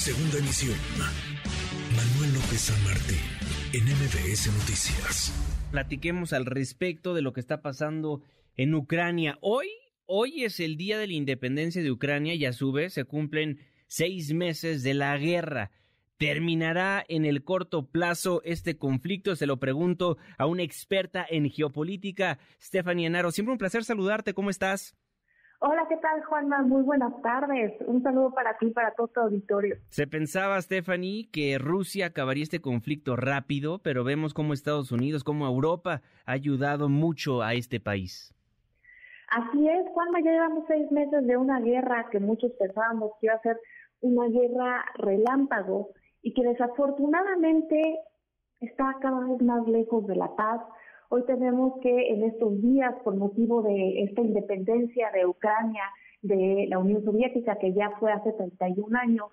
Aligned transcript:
Segunda 0.00 0.38
emisión. 0.38 0.78
Manuel 1.94 2.32
López 2.32 2.58
San 2.58 2.84
Martín, 2.84 3.18
en 3.74 3.84
MBS 3.84 4.46
Noticias. 4.46 5.30
Platiquemos 5.72 6.32
al 6.32 6.46
respecto 6.46 7.12
de 7.12 7.20
lo 7.20 7.34
que 7.34 7.40
está 7.40 7.60
pasando 7.60 8.22
en 8.56 8.74
Ucrania. 8.74 9.36
Hoy, 9.42 9.68
hoy 10.06 10.44
es 10.44 10.58
el 10.58 10.78
día 10.78 10.96
de 10.96 11.06
la 11.06 11.12
independencia 11.12 11.82
de 11.82 11.90
Ucrania 11.90 12.32
y 12.32 12.46
a 12.46 12.54
su 12.54 12.72
vez 12.72 12.94
se 12.94 13.04
cumplen 13.04 13.58
seis 13.88 14.32
meses 14.32 14.82
de 14.82 14.94
la 14.94 15.18
guerra. 15.18 15.70
¿Terminará 16.16 17.04
en 17.06 17.26
el 17.26 17.44
corto 17.44 17.90
plazo 17.90 18.40
este 18.46 18.78
conflicto? 18.78 19.36
Se 19.36 19.44
lo 19.44 19.60
pregunto 19.60 20.16
a 20.38 20.46
una 20.46 20.62
experta 20.62 21.26
en 21.28 21.50
geopolítica, 21.50 22.38
Stephanie 22.58 23.08
Enaro. 23.08 23.32
Siempre 23.32 23.52
un 23.52 23.58
placer 23.58 23.84
saludarte. 23.84 24.32
¿Cómo 24.32 24.48
estás? 24.48 24.96
Hola, 25.62 25.84
¿qué 25.90 25.98
tal, 25.98 26.24
Juanma? 26.24 26.62
Muy 26.62 26.82
buenas 26.82 27.12
tardes. 27.20 27.74
Un 27.86 28.02
saludo 28.02 28.32
para 28.32 28.56
ti 28.56 28.68
y 28.68 28.70
para 28.70 28.92
todo 28.92 29.08
tu 29.08 29.20
auditorio. 29.20 29.76
Se 29.90 30.06
pensaba, 30.06 30.58
Stephanie, 30.62 31.28
que 31.30 31.58
Rusia 31.58 32.06
acabaría 32.06 32.44
este 32.44 32.62
conflicto 32.62 33.14
rápido, 33.14 33.78
pero 33.78 34.02
vemos 34.02 34.32
cómo 34.32 34.54
Estados 34.54 34.90
Unidos, 34.90 35.22
cómo 35.22 35.46
Europa 35.46 36.00
ha 36.24 36.32
ayudado 36.32 36.88
mucho 36.88 37.42
a 37.42 37.52
este 37.52 37.78
país. 37.78 38.34
Así 39.28 39.68
es, 39.68 39.86
Juanma, 39.92 40.20
ya 40.24 40.30
llevamos 40.32 40.64
seis 40.66 40.90
meses 40.90 41.26
de 41.26 41.36
una 41.36 41.60
guerra 41.60 42.08
que 42.10 42.20
muchos 42.20 42.52
pensábamos 42.52 43.12
que 43.20 43.26
iba 43.26 43.34
a 43.34 43.42
ser 43.42 43.60
una 44.00 44.28
guerra 44.28 44.86
relámpago 44.94 45.90
y 46.22 46.32
que 46.32 46.42
desafortunadamente 46.42 47.98
está 48.60 48.96
cada 49.02 49.20
vez 49.26 49.42
más 49.42 49.68
lejos 49.68 50.06
de 50.06 50.16
la 50.16 50.34
paz, 50.36 50.62
Hoy 51.12 51.24
tenemos 51.24 51.80
que 51.80 52.12
en 52.12 52.22
estos 52.22 52.62
días, 52.62 52.94
por 53.02 53.16
motivo 53.16 53.62
de 53.62 54.04
esta 54.04 54.20
independencia 54.20 55.10
de 55.10 55.26
Ucrania 55.26 55.82
de 56.22 56.66
la 56.68 56.78
Unión 56.78 57.02
Soviética, 57.02 57.56
que 57.56 57.72
ya 57.72 57.90
fue 57.98 58.12
hace 58.12 58.32
31 58.32 58.96
años, 58.96 59.26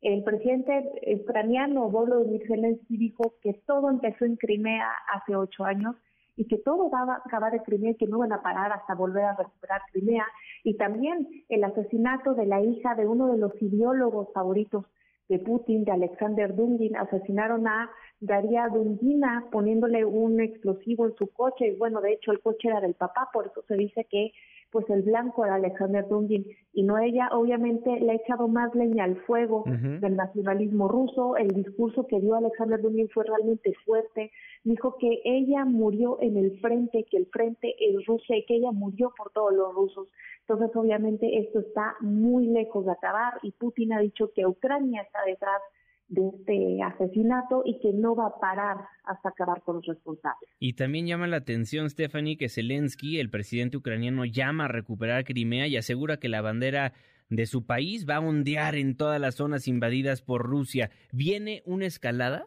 el 0.00 0.24
presidente 0.24 0.90
ucraniano 1.20 1.90
Volodymyr 1.90 2.46
Zelensky 2.46 2.96
dijo 2.96 3.34
que 3.42 3.52
todo 3.66 3.90
empezó 3.90 4.24
en 4.24 4.36
Crimea 4.36 4.88
hace 5.12 5.36
ocho 5.36 5.66
años 5.66 5.96
y 6.34 6.46
que 6.46 6.56
todo 6.56 6.88
va 6.88 7.00
a 7.00 7.22
acabar 7.22 7.52
de 7.52 7.62
Crimea 7.62 7.90
y 7.90 7.96
que 7.96 8.06
no 8.06 8.20
van 8.20 8.32
a 8.32 8.40
parar 8.40 8.72
hasta 8.72 8.94
volver 8.94 9.24
a 9.24 9.36
recuperar 9.36 9.82
Crimea. 9.92 10.24
Y 10.64 10.78
también 10.78 11.28
el 11.50 11.62
asesinato 11.62 12.32
de 12.32 12.46
la 12.46 12.62
hija 12.62 12.94
de 12.94 13.06
uno 13.06 13.30
de 13.30 13.36
los 13.36 13.52
ideólogos 13.60 14.32
favoritos 14.32 14.86
de 15.28 15.38
Putin, 15.38 15.84
de 15.84 15.92
Alexander 15.92 16.54
Dungin, 16.54 16.96
asesinaron 16.96 17.66
a 17.66 17.90
Daria 18.20 18.68
Dungina 18.68 19.46
poniéndole 19.52 20.04
un 20.04 20.40
explosivo 20.40 21.06
en 21.06 21.14
su 21.16 21.28
coche. 21.28 21.68
Y 21.68 21.76
bueno, 21.76 22.00
de 22.00 22.14
hecho 22.14 22.32
el 22.32 22.40
coche 22.40 22.68
era 22.68 22.80
del 22.80 22.94
papá, 22.94 23.28
por 23.32 23.46
eso 23.46 23.62
se 23.68 23.74
dice 23.74 24.06
que 24.10 24.32
pues 24.70 24.88
el 24.90 25.02
blanco 25.02 25.44
era 25.44 25.54
Alexander 25.54 26.06
Dungin 26.06 26.46
y 26.72 26.82
no 26.82 26.98
ella, 26.98 27.28
obviamente 27.32 27.98
le 28.00 28.12
ha 28.12 28.14
echado 28.16 28.48
más 28.48 28.74
leña 28.74 29.04
al 29.04 29.16
fuego 29.22 29.64
del 29.66 30.14
nacionalismo 30.14 30.88
ruso, 30.88 31.36
el 31.36 31.48
discurso 31.48 32.06
que 32.06 32.20
dio 32.20 32.34
Alexander 32.34 32.80
Dungin 32.80 33.08
fue 33.08 33.24
realmente 33.24 33.72
fuerte, 33.84 34.30
dijo 34.64 34.96
que 34.98 35.20
ella 35.24 35.64
murió 35.64 36.18
en 36.20 36.36
el 36.36 36.58
frente, 36.60 37.04
que 37.10 37.16
el 37.16 37.26
frente 37.26 37.74
es 37.80 38.04
Rusia 38.06 38.36
y 38.36 38.44
que 38.44 38.56
ella 38.56 38.72
murió 38.72 39.12
por 39.16 39.30
todos 39.30 39.52
los 39.54 39.74
rusos. 39.74 40.08
Entonces, 40.40 40.74
obviamente, 40.76 41.38
esto 41.38 41.60
está 41.60 41.96
muy 42.00 42.46
lejos 42.46 42.84
de 42.84 42.92
acabar 42.92 43.34
y 43.42 43.52
Putin 43.52 43.92
ha 43.92 44.00
dicho 44.00 44.32
que 44.32 44.46
Ucrania 44.46 45.02
está 45.02 45.20
detrás 45.26 45.60
de 46.08 46.28
este 46.28 46.82
asesinato 46.82 47.62
y 47.64 47.78
que 47.80 47.92
no 47.92 48.14
va 48.14 48.26
a 48.26 48.40
parar 48.40 48.78
hasta 49.04 49.28
acabar 49.28 49.62
con 49.62 49.76
los 49.76 49.86
responsables. 49.86 50.50
Y 50.58 50.72
también 50.74 51.06
llama 51.06 51.26
la 51.26 51.36
atención, 51.36 51.90
Stephanie, 51.90 52.38
que 52.38 52.48
Zelensky, 52.48 53.18
el 53.18 53.30
presidente 53.30 53.76
ucraniano, 53.76 54.24
llama 54.24 54.64
a 54.64 54.68
recuperar 54.68 55.24
Crimea 55.24 55.66
y 55.66 55.76
asegura 55.76 56.18
que 56.18 56.28
la 56.28 56.40
bandera 56.40 56.92
de 57.28 57.46
su 57.46 57.66
país 57.66 58.06
va 58.08 58.16
a 58.16 58.20
ondear 58.20 58.74
en 58.74 58.96
todas 58.96 59.20
las 59.20 59.34
zonas 59.34 59.68
invadidas 59.68 60.22
por 60.22 60.42
Rusia. 60.42 60.90
¿Viene 61.12 61.62
una 61.66 61.86
escalada? 61.86 62.46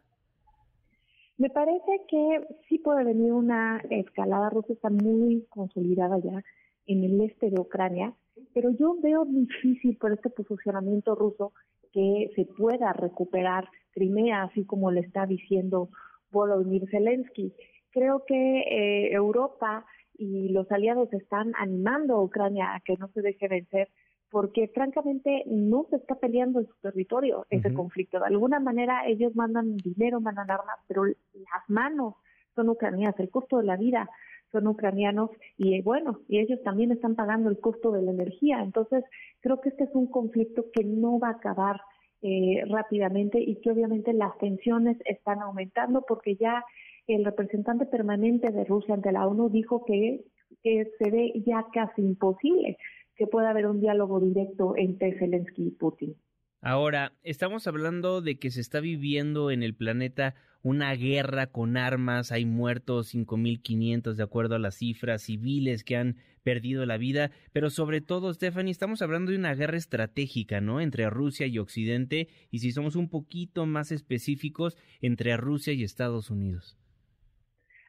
Me 1.37 1.49
parece 1.49 2.01
que 2.07 2.41
sí 2.67 2.79
puede 2.79 3.03
venir 3.03 3.31
una 3.31 3.81
escalada. 3.89 4.49
Rusia 4.49 4.73
está 4.73 4.89
muy 4.89 5.45
consolidada 5.49 6.19
ya 6.19 6.43
en 6.87 7.03
el 7.03 7.21
este 7.21 7.49
de 7.49 7.59
Ucrania, 7.59 8.13
pero 8.53 8.71
yo 8.71 8.95
veo 9.01 9.25
difícil 9.25 9.97
por 9.97 10.13
este 10.13 10.29
posicionamiento 10.29 11.15
ruso 11.15 11.53
que 11.91 12.31
se 12.35 12.45
pueda 12.45 12.93
recuperar 12.93 13.67
Crimea, 13.91 14.43
así 14.43 14.65
como 14.65 14.91
le 14.91 15.01
está 15.01 15.25
diciendo 15.25 15.89
Volodymyr 16.31 16.89
Zelensky. 16.89 17.53
Creo 17.91 18.23
que 18.25 18.35
eh, 18.35 19.13
Europa 19.13 19.85
y 20.13 20.49
los 20.49 20.71
aliados 20.71 21.11
están 21.13 21.51
animando 21.57 22.15
a 22.15 22.23
Ucrania 22.23 22.73
a 22.73 22.79
que 22.81 22.95
no 22.97 23.09
se 23.09 23.21
deje 23.21 23.47
vencer, 23.47 23.89
porque 24.29 24.69
francamente 24.69 25.43
no 25.47 25.87
se 25.89 25.97
está 25.97 26.15
peleando 26.15 26.61
en 26.61 26.67
su 26.67 26.75
territorio 26.81 27.45
ese 27.49 27.73
conflicto. 27.73 28.19
De 28.19 28.27
alguna 28.27 28.59
manera 28.59 29.05
ellos 29.07 29.35
mandan 29.35 29.75
dinero, 29.77 30.21
mandan 30.21 30.49
armas, 30.49 30.77
pero 30.87 31.05
las 31.05 31.63
manos 31.67 32.15
son 32.55 32.69
ucranianas, 32.69 33.19
el 33.19 33.29
costo 33.29 33.57
de 33.57 33.65
la 33.65 33.75
vida 33.75 34.09
son 34.51 34.67
ucranianos 34.67 35.29
y 35.57 35.81
bueno, 35.81 36.19
y 36.27 36.39
ellos 36.39 36.61
también 36.63 36.91
están 36.91 37.15
pagando 37.15 37.49
el 37.49 37.59
costo 37.59 37.91
de 37.91 38.01
la 38.01 38.11
energía. 38.11 38.61
Entonces, 38.61 39.03
creo 39.39 39.61
que 39.61 39.69
este 39.69 39.85
es 39.85 39.89
un 39.93 40.07
conflicto 40.07 40.65
que 40.73 40.83
no 40.83 41.19
va 41.19 41.29
a 41.29 41.31
acabar 41.31 41.81
eh, 42.21 42.63
rápidamente 42.69 43.39
y 43.39 43.55
que 43.61 43.71
obviamente 43.71 44.13
las 44.13 44.37
tensiones 44.37 44.97
están 45.05 45.41
aumentando 45.41 46.03
porque 46.07 46.35
ya 46.35 46.63
el 47.07 47.25
representante 47.25 47.85
permanente 47.85 48.51
de 48.51 48.63
Rusia 48.65 48.93
ante 48.93 49.11
la 49.11 49.27
ONU 49.27 49.49
dijo 49.49 49.85
que 49.85 50.23
se 50.63 51.09
ve 51.09 51.33
ya 51.45 51.65
casi 51.73 52.01
imposible 52.01 52.77
que 53.15 53.27
pueda 53.27 53.49
haber 53.49 53.67
un 53.67 53.79
diálogo 53.79 54.19
directo 54.19 54.75
entre 54.75 55.17
Zelensky 55.17 55.67
y 55.67 55.71
Putin. 55.71 56.15
Ahora, 56.63 57.13
estamos 57.23 57.65
hablando 57.65 58.21
de 58.21 58.37
que 58.37 58.51
se 58.51 58.61
está 58.61 58.81
viviendo 58.81 59.49
en 59.49 59.63
el 59.63 59.73
planeta 59.73 60.35
una 60.61 60.93
guerra 60.93 61.47
con 61.47 61.75
armas, 61.75 62.31
hay 62.31 62.45
muertos 62.45 63.15
5.500 63.15 64.13
de 64.13 64.21
acuerdo 64.21 64.53
a 64.53 64.59
las 64.59 64.75
cifras, 64.75 65.23
civiles 65.23 65.83
que 65.83 65.97
han 65.97 66.17
perdido 66.43 66.85
la 66.85 66.97
vida, 66.97 67.31
pero 67.51 67.71
sobre 67.71 67.99
todo, 67.99 68.31
Stephanie, 68.31 68.69
estamos 68.69 69.01
hablando 69.01 69.31
de 69.31 69.39
una 69.39 69.55
guerra 69.55 69.75
estratégica, 69.75 70.61
¿no? 70.61 70.81
Entre 70.81 71.09
Rusia 71.09 71.47
y 71.47 71.57
Occidente, 71.57 72.27
y 72.51 72.59
si 72.59 72.71
somos 72.71 72.95
un 72.95 73.09
poquito 73.09 73.65
más 73.65 73.91
específicos, 73.91 74.77
entre 75.01 75.35
Rusia 75.37 75.73
y 75.73 75.83
Estados 75.83 76.29
Unidos. 76.29 76.77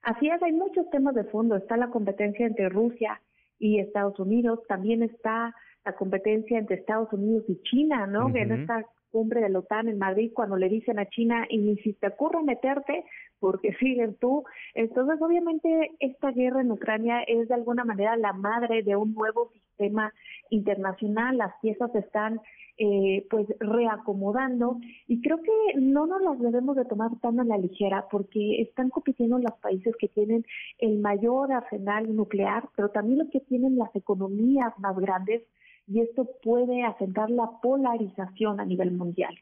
Así 0.03 0.29
es, 0.29 0.43
hay 0.43 0.53
muchos 0.53 0.89
temas 0.89 1.15
de 1.15 1.25
fondo, 1.25 1.57
está 1.57 1.77
la 1.77 1.91
competencia 1.91 2.47
entre 2.47 2.71
Rusia 2.71 3.21
y 3.63 3.79
Estados 3.79 4.19
Unidos, 4.19 4.59
también 4.67 5.05
está 5.05 5.55
la 5.85 5.95
competencia 5.95 6.59
entre 6.59 6.77
Estados 6.77 7.13
Unidos 7.13 7.45
y 7.47 7.63
China, 7.63 8.09
¿no? 8.09 8.29
En 8.35 8.51
esta 8.51 8.85
cumbre 9.11 9.41
de 9.41 9.51
la 9.51 9.61
OTAN 9.61 9.89
en 9.89 9.99
Madrid, 9.99 10.33
cuando 10.35 10.57
le 10.57 10.69
dicen 10.69 10.99
a 10.99 11.07
China, 11.07 11.47
y 11.49 11.59
ni 11.59 11.77
si 11.77 11.93
te 11.93 12.09
ocurre 12.09 12.43
meterte, 12.43 13.05
porque 13.43 13.73
siguen 13.81 14.15
tú. 14.21 14.45
Entonces, 14.75 15.21
obviamente, 15.21 15.91
esta 15.99 16.31
guerra 16.31 16.61
en 16.61 16.71
Ucrania 16.71 17.23
es 17.27 17.49
de 17.49 17.55
alguna 17.55 17.85
manera 17.85 18.17
la 18.17 18.33
madre 18.33 18.85
de 18.85 18.95
un 18.95 19.13
nuevo 19.13 19.51
sistema 19.53 20.15
internacional. 20.49 21.37
Las 21.37 21.53
piezas 21.61 21.93
están 21.97 22.41
eh, 22.79 23.27
pues 23.29 23.47
reacomodando 23.59 24.79
y 25.07 25.21
creo 25.21 25.43
que 25.43 25.79
no 25.79 26.07
nos 26.07 26.23
las 26.23 26.41
debemos 26.41 26.77
de 26.77 26.85
tomar 26.85 27.11
tan 27.21 27.39
a 27.41 27.45
la 27.45 27.59
ligera 27.59 28.07
porque 28.11 28.63
están 28.63 28.89
compitiendo 28.89 29.39
los 29.39 29.53
países 29.61 29.95
que 29.99 30.09
tienen 30.09 30.45
el 30.79 30.99
mayor 31.01 31.53
arsenal 31.53 32.15
nuclear, 32.15 32.69
pero 32.77 32.89
también 32.91 33.19
los 33.19 33.31
que 33.31 33.41
tienen 33.41 33.77
las 33.77 33.95
economías 33.95 34.73
más 34.79 34.97
grandes 34.97 35.43
y 35.87 36.01
esto 36.01 36.29
puede 36.43 36.83
asentar 36.85 37.29
la 37.31 37.51
polarización 37.61 38.61
a 38.61 38.65
nivel 38.65 38.93
mundial. 38.93 39.35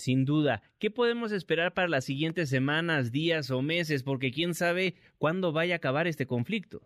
Sin 0.00 0.24
duda. 0.24 0.62
¿Qué 0.78 0.90
podemos 0.90 1.30
esperar 1.30 1.74
para 1.74 1.86
las 1.86 2.04
siguientes 2.04 2.48
semanas, 2.48 3.12
días 3.12 3.50
o 3.50 3.60
meses? 3.60 4.02
Porque 4.02 4.30
quién 4.30 4.54
sabe 4.54 4.94
cuándo 5.18 5.52
vaya 5.52 5.74
a 5.74 5.76
acabar 5.76 6.06
este 6.06 6.26
conflicto. 6.26 6.80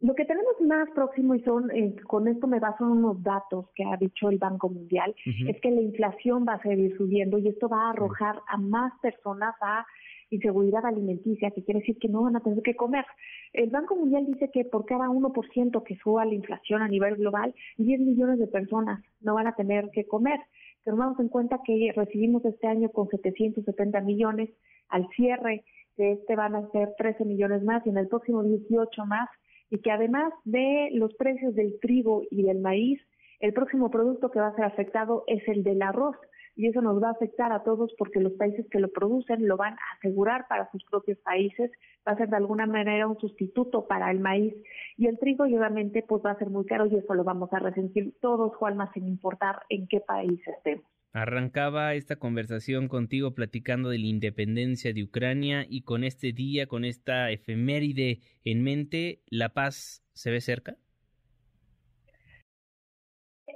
Lo 0.00 0.14
que 0.14 0.26
tenemos 0.26 0.60
más 0.60 0.88
próximo, 0.94 1.34
y 1.34 1.40
son, 1.40 1.70
eh, 1.72 1.96
con 2.04 2.28
esto 2.28 2.46
me 2.46 2.60
baso 2.60 2.84
en 2.84 2.90
unos 2.90 3.20
datos 3.22 3.66
que 3.74 3.82
ha 3.82 3.96
dicho 3.96 4.28
el 4.28 4.38
Banco 4.38 4.68
Mundial, 4.68 5.12
es 5.24 5.60
que 5.60 5.70
la 5.70 5.80
inflación 5.80 6.44
va 6.46 6.54
a 6.54 6.62
seguir 6.62 6.96
subiendo 6.96 7.38
y 7.38 7.48
esto 7.48 7.68
va 7.68 7.86
a 7.86 7.90
arrojar 7.90 8.36
a 8.46 8.58
más 8.58 8.92
personas 9.00 9.56
a 9.60 9.84
inseguridad 10.30 10.84
alimenticia, 10.84 11.50
que 11.50 11.64
quiere 11.64 11.80
decir 11.80 11.98
que 11.98 12.08
no 12.08 12.22
van 12.22 12.36
a 12.36 12.40
tener 12.40 12.62
que 12.62 12.76
comer. 12.76 13.04
El 13.52 13.70
Banco 13.70 13.96
Mundial 13.96 14.26
dice 14.26 14.50
que 14.52 14.64
por 14.64 14.84
cada 14.84 15.08
1% 15.08 15.82
que 15.82 15.96
suba 15.96 16.24
la 16.24 16.34
inflación 16.34 16.82
a 16.82 16.88
nivel 16.88 17.16
global, 17.16 17.54
10 17.78 18.00
millones 18.00 18.38
de 18.38 18.46
personas 18.46 19.02
no 19.20 19.34
van 19.34 19.46
a 19.46 19.56
tener 19.56 19.90
que 19.90 20.06
comer. 20.06 20.38
Tomamos 20.84 21.18
en 21.20 21.28
cuenta 21.28 21.60
que 21.64 21.92
recibimos 21.94 22.44
este 22.44 22.66
año 22.66 22.90
con 22.90 23.08
770 23.08 24.00
millones, 24.00 24.50
al 24.88 25.08
cierre 25.16 25.64
de 25.96 26.12
este 26.12 26.36
van 26.36 26.54
a 26.54 26.70
ser 26.70 26.94
13 26.96 27.24
millones 27.24 27.62
más 27.62 27.84
y 27.86 27.90
en 27.90 27.98
el 27.98 28.08
próximo 28.08 28.42
18 28.42 29.04
más, 29.06 29.28
y 29.70 29.78
que 29.80 29.90
además 29.90 30.32
de 30.44 30.88
los 30.92 31.12
precios 31.14 31.54
del 31.54 31.78
trigo 31.80 32.22
y 32.30 32.42
del 32.42 32.60
maíz, 32.60 33.00
el 33.40 33.52
próximo 33.52 33.90
producto 33.90 34.30
que 34.30 34.40
va 34.40 34.48
a 34.48 34.54
ser 34.54 34.64
afectado 34.64 35.24
es 35.26 35.46
el 35.48 35.62
del 35.62 35.82
arroz 35.82 36.16
y 36.58 36.66
eso 36.66 36.82
nos 36.82 37.00
va 37.00 37.10
a 37.10 37.12
afectar 37.12 37.52
a 37.52 37.62
todos 37.62 37.94
porque 37.96 38.18
los 38.18 38.32
países 38.32 38.66
que 38.68 38.80
lo 38.80 38.88
producen 38.88 39.46
lo 39.46 39.56
van 39.56 39.74
a 39.74 39.96
asegurar 39.96 40.48
para 40.48 40.68
sus 40.72 40.82
propios 40.84 41.16
países, 41.18 41.70
va 42.06 42.12
a 42.12 42.16
ser 42.16 42.28
de 42.30 42.36
alguna 42.36 42.66
manera 42.66 43.06
un 43.06 43.16
sustituto 43.16 43.86
para 43.86 44.10
el 44.10 44.18
maíz 44.18 44.52
y 44.96 45.06
el 45.06 45.20
trigo 45.20 45.46
y 45.46 45.56
obviamente 45.56 46.04
pues 46.06 46.20
va 46.26 46.32
a 46.32 46.38
ser 46.38 46.50
muy 46.50 46.66
caro 46.66 46.86
y 46.86 46.96
eso 46.96 47.14
lo 47.14 47.22
vamos 47.22 47.52
a 47.52 47.60
resentir 47.60 48.12
todos, 48.20 48.56
Juanma, 48.56 48.92
sin 48.92 49.06
importar 49.06 49.60
en 49.68 49.86
qué 49.86 50.00
país 50.00 50.40
estemos. 50.48 50.84
Arrancaba 51.12 51.94
esta 51.94 52.16
conversación 52.16 52.88
contigo 52.88 53.34
platicando 53.34 53.88
de 53.90 53.98
la 53.98 54.06
independencia 54.06 54.92
de 54.92 55.04
Ucrania 55.04 55.64
y 55.68 55.82
con 55.82 56.02
este 56.02 56.32
día, 56.32 56.66
con 56.66 56.84
esta 56.84 57.30
efeméride 57.30 58.18
en 58.44 58.64
mente, 58.64 59.20
¿la 59.30 59.50
paz 59.50 60.02
se 60.12 60.32
ve 60.32 60.40
cerca? 60.40 60.76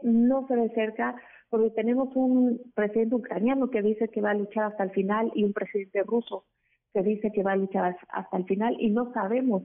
No 0.04 0.46
se 0.46 0.54
ve 0.54 0.70
cerca 0.74 1.16
porque 1.52 1.68
tenemos 1.68 2.08
un 2.16 2.62
presidente 2.74 3.14
ucraniano 3.14 3.68
que 3.68 3.82
dice 3.82 4.08
que 4.08 4.22
va 4.22 4.30
a 4.30 4.34
luchar 4.34 4.64
hasta 4.64 4.84
el 4.84 4.90
final 4.92 5.30
y 5.34 5.44
un 5.44 5.52
presidente 5.52 6.02
ruso 6.02 6.46
que 6.94 7.02
dice 7.02 7.30
que 7.30 7.42
va 7.42 7.52
a 7.52 7.56
luchar 7.56 7.94
hasta 8.08 8.38
el 8.38 8.46
final 8.46 8.74
y 8.80 8.88
no 8.88 9.12
sabemos 9.12 9.64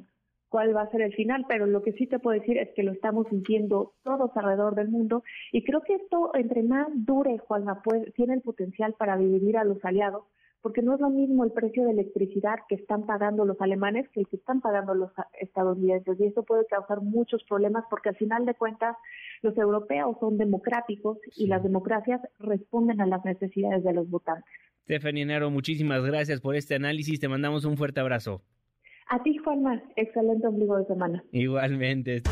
cuál 0.49 0.75
va 0.75 0.81
a 0.81 0.91
ser 0.91 1.01
el 1.01 1.13
final, 1.13 1.45
pero 1.47 1.65
lo 1.65 1.81
que 1.81 1.93
sí 1.93 2.05
te 2.05 2.19
puedo 2.19 2.37
decir 2.37 2.57
es 2.57 2.67
que 2.75 2.83
lo 2.83 2.91
estamos 2.91 3.27
sintiendo 3.29 3.93
todos 4.03 4.35
alrededor 4.35 4.75
del 4.75 4.89
mundo 4.89 5.23
y 5.53 5.63
creo 5.63 5.79
que 5.81 5.95
esto 5.95 6.31
entre 6.33 6.61
más 6.61 6.87
dure, 6.93 7.37
Juanma, 7.37 7.81
pues, 7.81 8.13
tiene 8.15 8.33
el 8.33 8.41
potencial 8.41 8.93
para 8.99 9.15
dividir 9.15 9.55
a 9.55 9.63
los 9.63 9.77
aliados, 9.85 10.25
porque 10.67 10.81
no 10.81 10.95
es 10.95 10.99
lo 10.99 11.09
mismo 11.09 11.45
el 11.45 11.53
precio 11.53 11.85
de 11.85 11.91
electricidad 11.91 12.57
que 12.67 12.75
están 12.75 13.05
pagando 13.05 13.45
los 13.45 13.55
alemanes 13.61 14.05
que 14.09 14.19
el 14.19 14.27
que 14.27 14.35
están 14.35 14.59
pagando 14.59 14.93
los 14.93 15.09
estadounidenses 15.39 16.19
y 16.19 16.25
esto 16.25 16.43
puede 16.43 16.65
causar 16.65 16.99
muchos 16.99 17.41
problemas 17.45 17.85
porque 17.89 18.09
al 18.09 18.17
final 18.17 18.45
de 18.45 18.53
cuentas 18.53 18.97
los 19.43 19.57
europeos 19.57 20.17
son 20.19 20.37
democráticos 20.37 21.19
y 21.37 21.47
las 21.47 21.63
democracias 21.63 22.19
responden 22.39 22.99
a 22.99 23.05
las 23.05 23.23
necesidades 23.23 23.81
de 23.85 23.93
los 23.93 24.09
votantes. 24.09 24.43
Stephanie 24.83 25.25
Nero, 25.25 25.49
muchísimas 25.49 26.03
gracias 26.03 26.41
por 26.41 26.57
este 26.57 26.75
análisis, 26.75 27.17
te 27.17 27.29
mandamos 27.29 27.63
un 27.63 27.77
fuerte 27.77 28.01
abrazo. 28.01 28.41
A 29.07 29.23
ti, 29.23 29.37
Juanma, 29.37 29.81
excelente 29.95 30.47
ombligo 30.47 30.75
de 30.79 30.85
semana. 30.87 31.23
Igualmente. 31.31 32.23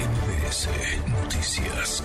MBS 0.00 0.68
Noticias. 1.22 2.02